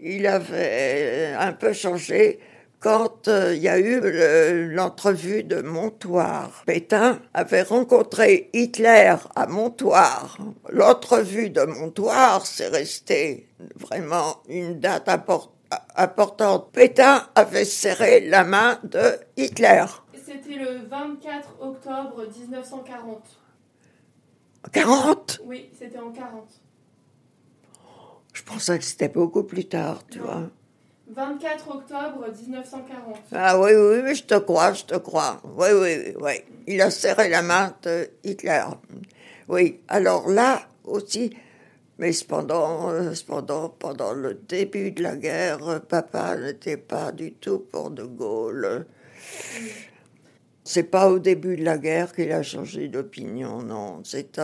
[0.00, 2.38] il avait un peu changé
[2.80, 6.62] quand euh, il y a eu le- l'entrevue de Montoire.
[6.66, 10.38] Pétain avait rencontré Hitler à Montoire.
[10.70, 15.50] L'entrevue de Montoire, c'est resté vraiment une date impor-
[15.96, 16.70] importante.
[16.72, 19.84] Pétain avait serré la main de Hitler.
[20.24, 23.22] C'était le 24 octobre 1940.
[24.72, 26.48] 40 Oui, c'était en 40.
[28.32, 30.24] Je pensais que c'était beaucoup plus tard, tu Non.
[30.24, 30.42] vois.
[31.08, 33.16] 24 octobre 1940.
[33.32, 35.40] Ah oui, oui, oui, je te crois, je te crois.
[35.56, 36.32] Oui, oui, oui.
[36.66, 38.64] Il a serré la main de Hitler.
[39.48, 41.30] Oui, alors là aussi,
[41.98, 47.32] mais cependant, euh, cependant, pendant le début de la guerre, euh, papa n'était pas du
[47.34, 48.86] tout pour De Gaulle.
[50.64, 54.00] C'est pas au début de la guerre qu'il a changé d'opinion, non.
[54.02, 54.40] C'est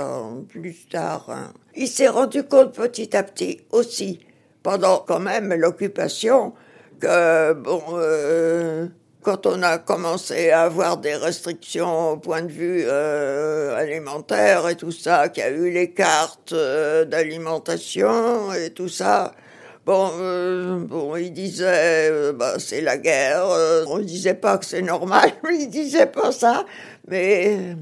[0.48, 1.28] plus tard.
[1.28, 1.52] hein.
[1.74, 4.20] Il s'est rendu compte petit à petit aussi,
[4.62, 6.52] pendant quand même l'occupation,
[7.00, 8.86] que bon, euh,
[9.22, 14.76] quand on a commencé à avoir des restrictions au point de vue euh, alimentaire et
[14.76, 19.32] tout ça, qu'il y a eu les cartes euh, d'alimentation et tout ça.
[19.84, 23.46] Bon, bon, il disait, bah, c'est la guerre.
[23.88, 26.64] on ne disait pas que c'est normal, il disait pas ça.
[27.08, 27.74] Mais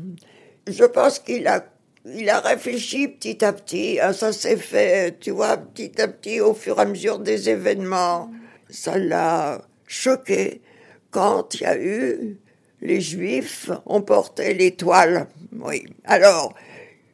[0.67, 1.63] je pense qu'il a,
[2.05, 4.01] il a réfléchi petit à petit.
[4.01, 7.51] hein, ça s'est fait, tu vois, petit à petit, au fur et à mesure des
[7.51, 8.31] événements.
[8.69, 10.63] Ça l'a choqué
[11.11, 12.39] quand il y a eu
[12.81, 15.27] les Juifs ont porté l'étoile.
[15.53, 15.87] Oui.
[16.05, 16.55] Alors,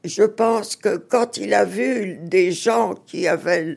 [0.04, 3.76] je pense que quand il a vu des gens qui avaient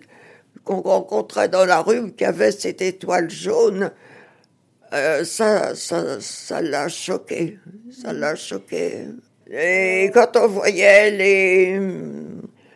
[0.64, 3.92] qu'on rencontrait dans la rue qui avaient cette étoile jaune,
[4.94, 7.58] euh, ça, ça, ça l'a choqué.
[7.92, 9.06] Ça l'a choqué.
[9.52, 11.80] Et quand on voyait les,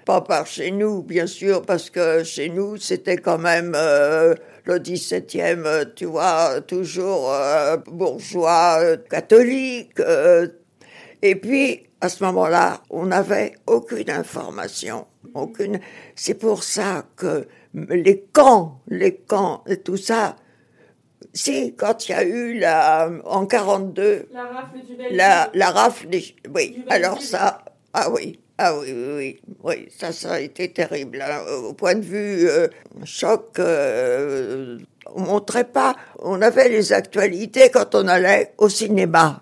[0.06, 4.34] pas par chez nous, bien sûr, parce que chez nous, c'était quand même euh,
[4.66, 10.00] le 17e, euh, tu vois, toujours euh, bourgeois, euh, catholique.
[11.22, 15.08] et puis, à ce moment-là, on n'avait aucune information.
[15.34, 15.80] Aucune.
[16.16, 20.36] C'est pour ça que les camps, les camps et tout ça,
[21.34, 26.08] si, quand il y a eu la, en 42, La rafle du la, la rafle
[26.10, 26.24] des...
[26.54, 27.64] Oui, alors ça,
[27.94, 31.22] ah oui, ah oui, oui, oui, oui, ça, ça a été terrible.
[31.22, 31.42] hein.
[31.68, 32.68] Au point de vue euh,
[33.04, 34.78] choc, euh,
[35.16, 39.42] on montrait pas, on avait les actualités quand on allait au cinéma.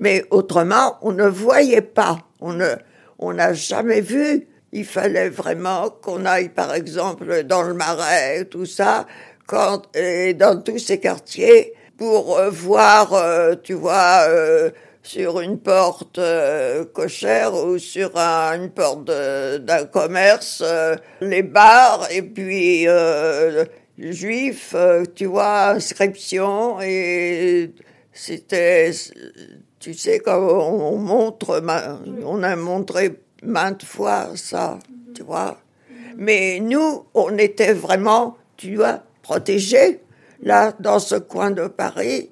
[0.00, 2.74] Mais autrement, on ne voyait pas, on ne,
[3.18, 4.48] on n'a jamais vu.
[4.72, 9.06] Il fallait vraiment qu'on aille, par exemple, dans le Marais, tout ça,
[9.52, 14.70] quand, et dans tous ces quartiers, pour euh, voir, euh, tu vois, euh,
[15.02, 22.08] sur une porte euh, cochère ou sur un- une porte d'un commerce, euh, les bars,
[22.10, 23.66] et puis euh,
[23.98, 24.74] juifs,
[25.14, 27.72] tu vois, inscription, et
[28.14, 28.90] c'était,
[29.78, 31.62] tu sais, quand on, on montre,
[32.24, 34.78] on a montré maintes fois ça,
[35.14, 35.58] tu vois.
[36.16, 40.00] Mais nous, on était vraiment, tu vois, protégés.
[40.42, 42.30] Là, dans ce coin de Paris,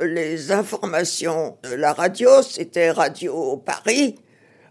[0.00, 4.16] les informations de la radio, c'était Radio Paris.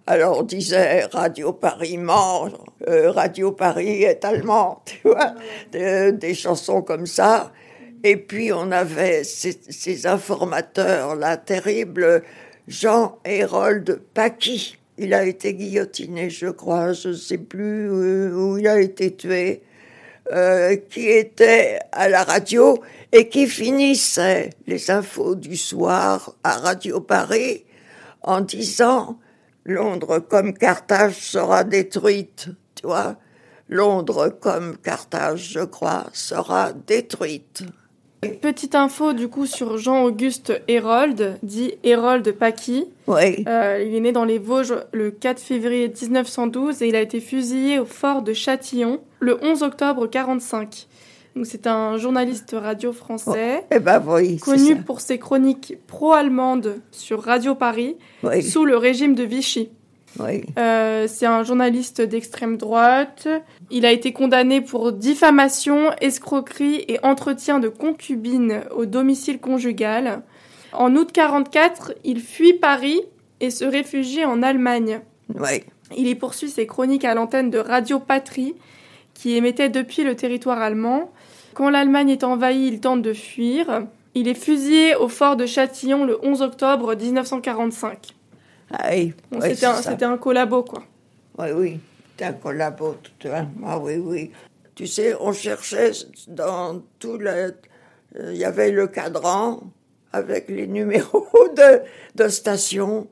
[0.05, 2.49] Alors on disait Radio Paris ment,
[2.89, 5.34] euh, Radio Paris est allemand, tu vois,
[5.72, 7.53] des, chansons comme ça.
[8.03, 12.24] Et puis on avait ces, informateurs là terribles,
[12.68, 14.78] Jean Hérold Paquis.
[14.97, 19.64] Il a été guillotiné, je crois, je ne sais plus où il a été tué
[20.32, 27.01] euh, qui était à la radio et qui finissait les infos du soir à Radio
[27.01, 27.65] Paris
[28.21, 29.19] en disant
[29.65, 33.17] Londres comme Carthage sera détruite, tu vois.
[33.69, 37.63] Londres comme Carthage, je crois, sera détruite.
[38.30, 42.86] Petite info du coup sur Jean-Auguste Hérold, dit Hérold Paquis.
[43.07, 47.01] Oui, Euh, il est né dans les Vosges le 4 février 1912 et il a
[47.01, 50.88] été fusillé au fort de Châtillon le 11 octobre 45.
[51.36, 57.24] Donc c'est un journaliste radio français eh ben oui, connu pour ses chroniques pro-allemandes sur
[57.24, 59.69] Radio Paris Oui, sous le régime de Vichy.
[60.20, 63.28] Oui, Euh, c'est un journaliste d'extrême droite.
[63.72, 70.22] Il a été condamné pour diffamation, escroquerie et entretien de concubine au domicile conjugal.
[70.72, 73.01] En août 44, il fuit Paris
[73.39, 75.01] et se réfugie en Allemagne.
[75.36, 75.64] oui.
[75.95, 78.55] Il y poursuit ses chroniques à l'antenne de Radio Patrie,
[79.14, 81.11] qui émettait depuis le territoire allemand.
[81.53, 83.84] Quand l'Allemagne est envahie, il tente de fuir.
[84.16, 88.16] Il est fusillé au fort de Châtillon le 11 octobre 1945.
[88.76, 90.84] Ah oui, Bon, oui, c'était un, c'était un collabo, quoi.
[91.38, 91.80] Oui, oui,
[92.17, 93.47] c'est un collabo, tout un.
[93.65, 94.32] Ah oui, oui.
[94.76, 95.91] Tu sais, on cherchait
[96.28, 97.49] dans tous les,
[98.32, 99.61] Il y avait le cadran
[100.11, 101.82] avec les numéros de,
[102.15, 103.07] de station.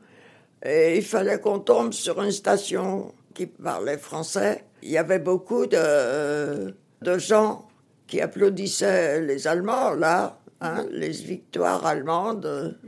[0.64, 4.64] Et il fallait qu'on tombe sur une station qui parlait français.
[4.82, 7.68] Il y avait beaucoup de, de gens
[8.08, 12.78] qui applaudissaient les Allemands, là, hein, les victoires allemandes.
[12.82, 12.88] Tu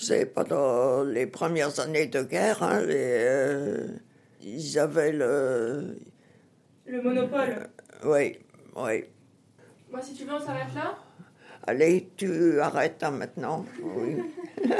[0.00, 3.86] sais, pendant les premières années de guerre, hein, les, euh,
[4.42, 5.96] ils avaient le.
[6.86, 7.68] Le monopole
[8.04, 8.38] Oui,
[8.76, 9.04] oui.
[9.90, 10.96] Moi, si tu veux, on s'arrête là?
[11.66, 13.64] Allez, tu arrêtes hein, maintenant.
[13.82, 14.18] Oui.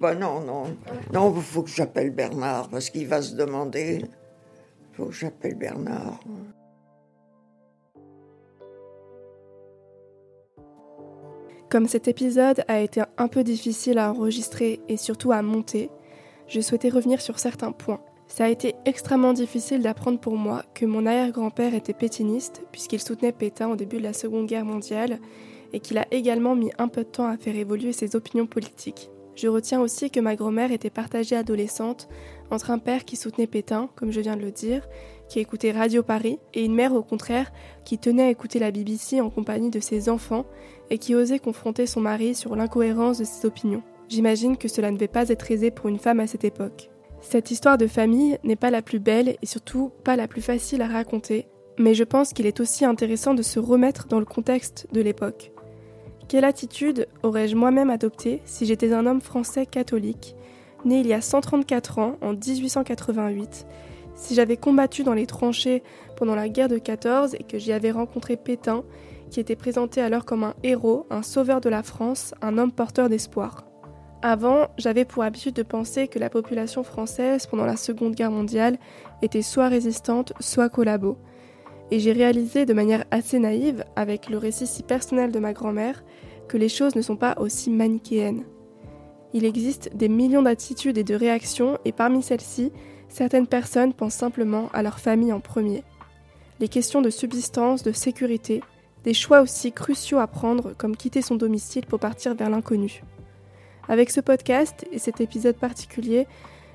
[0.00, 0.76] ben non, non.
[1.12, 4.02] Non, il faut que j'appelle Bernard parce qu'il va se demander.
[4.02, 6.18] Il faut que j'appelle Bernard.
[11.70, 15.88] Comme cet épisode a été un peu difficile à enregistrer et surtout à monter,
[16.48, 18.00] je souhaitais revenir sur certains points.
[18.26, 23.30] Ça a été extrêmement difficile d'apprendre pour moi que mon arrière-grand-père était pétiniste, puisqu'il soutenait
[23.30, 25.20] Pétain au début de la Seconde Guerre mondiale,
[25.72, 29.08] et qu'il a également mis un peu de temps à faire évoluer ses opinions politiques.
[29.36, 32.08] Je retiens aussi que ma grand-mère était partagée adolescente
[32.50, 34.88] entre un père qui soutenait Pétain, comme je viens de le dire,
[35.30, 37.52] qui écoutait Radio Paris, et une mère au contraire
[37.84, 40.44] qui tenait à écouter la BBC en compagnie de ses enfants
[40.90, 43.82] et qui osait confronter son mari sur l'incohérence de ses opinions.
[44.08, 46.90] J'imagine que cela ne devait pas être aisé pour une femme à cette époque.
[47.20, 50.82] Cette histoire de famille n'est pas la plus belle et surtout pas la plus facile
[50.82, 51.46] à raconter,
[51.78, 55.52] mais je pense qu'il est aussi intéressant de se remettre dans le contexte de l'époque.
[56.28, 60.34] Quelle attitude aurais-je moi-même adoptée si j'étais un homme français catholique,
[60.84, 63.66] né il y a 134 ans, en 1888,
[64.20, 65.82] si j'avais combattu dans les tranchées
[66.16, 68.84] pendant la guerre de 14 et que j'y avais rencontré Pétain,
[69.30, 73.08] qui était présenté alors comme un héros, un sauveur de la France, un homme porteur
[73.08, 73.64] d'espoir.
[74.22, 78.78] Avant, j'avais pour habitude de penser que la population française pendant la Seconde Guerre mondiale
[79.22, 81.16] était soit résistante, soit collabo.
[81.90, 86.04] Et j'ai réalisé de manière assez naïve, avec le récit si personnel de ma grand-mère,
[86.48, 88.44] que les choses ne sont pas aussi manichéennes.
[89.32, 92.72] Il existe des millions d'attitudes et de réactions, et parmi celles-ci,
[93.10, 95.84] certaines personnes pensent simplement à leur famille en premier.
[96.58, 98.62] Les questions de subsistance, de sécurité,
[99.04, 103.02] des choix aussi cruciaux à prendre comme quitter son domicile pour partir vers l'inconnu.
[103.88, 106.26] Avec ce podcast et cet épisode particulier,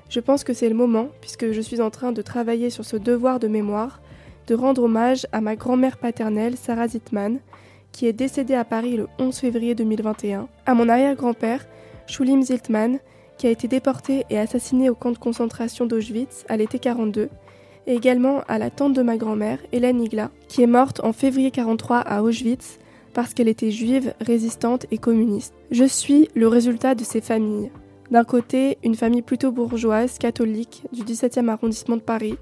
[0.08, 2.96] je pense que c'est le moment, puisque je suis en train de travailler sur ce
[2.96, 4.00] devoir de mémoire,
[4.46, 7.40] de rendre hommage à ma grand-mère paternelle, Sarah Zittmann,
[7.90, 11.66] qui est décédée à Paris le 11 février 2021, à mon arrière-grand-père,
[12.06, 12.98] Schulim Ziltmann,
[13.38, 17.28] qui a été déporté et assassiné au camp de concentration d'Auschwitz à l'été 42,
[17.86, 21.50] et également à la tante de ma grand-mère, Hélène Igla, qui est morte en février
[21.50, 22.78] 43 à Auschwitz
[23.16, 25.54] parce qu'elle était juive, résistante et communiste.
[25.70, 27.70] Je suis le résultat de ces familles.
[28.10, 32.36] D'un côté, une famille plutôt bourgeoise, catholique, du 17e arrondissement de Paris,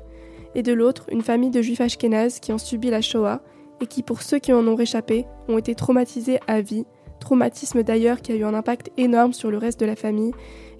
[0.57, 3.41] et de l'autre, une famille de juifs ashkénazes qui ont subi la Shoah
[3.81, 6.87] et qui, pour ceux qui en ont réchappé, ont été traumatisés à vie,
[7.25, 10.33] traumatisme d'ailleurs qui a eu un impact énorme sur le reste de la famille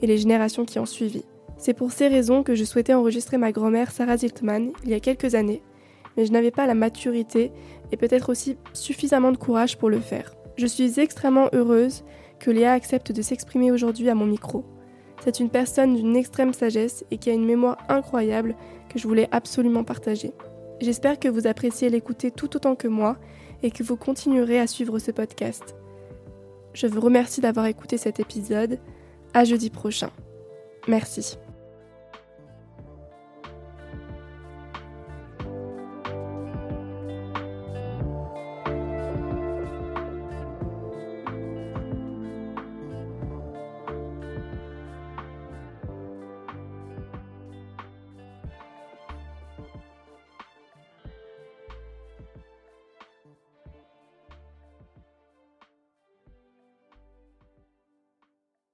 [0.03, 1.25] et les générations qui ont suivi.
[1.57, 5.01] C'est pour ces raisons que je souhaitais enregistrer ma grand-mère Sarah Ziltman il y a
[5.01, 5.63] quelques années,
[6.17, 7.51] mais je n'avais pas la maturité
[7.91, 10.35] et peut-être aussi suffisamment de courage pour le faire.
[10.57, 12.05] Je suis extrêmement heureuse
[12.39, 14.65] que Léa accepte de s'exprimer aujourd'hui à mon micro.
[15.25, 18.55] C'est une personne d'une extrême sagesse et qui a une mémoire incroyable
[18.91, 20.33] que je voulais absolument partager.
[20.83, 23.17] J'espère que vous appréciez l'écouter tout autant que moi
[23.63, 25.75] et que vous continuerez à suivre ce podcast.
[26.75, 28.79] Je vous remercie d'avoir écouté cet épisode.
[29.33, 30.11] À jeudi prochain.
[30.87, 31.39] Merci.